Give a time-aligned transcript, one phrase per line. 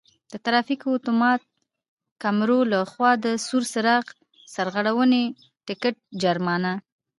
[0.31, 1.41] د ترافیکو آتومات
[2.21, 4.05] کیمرو له خوا د سور څراغ
[4.55, 5.23] سرغړونې
[5.67, 6.71] ټکټ جرمانه: